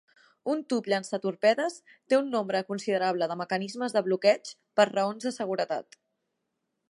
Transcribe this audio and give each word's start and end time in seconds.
Un 0.51 0.61
tub 0.73 0.87
llançatorpedes 0.91 1.75
té 1.91 2.17
un 2.19 2.31
nombre 2.37 2.63
considerable 2.71 3.29
de 3.33 3.37
mecanismes 3.43 3.95
de 3.97 4.05
bloqueig 4.09 4.53
per 4.81 4.91
raons 4.93 5.27
de 5.29 5.35
seguretat. 5.39 6.01